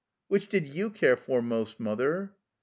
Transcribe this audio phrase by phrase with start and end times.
[0.29, 2.33] "Which did you care for most, Mother?"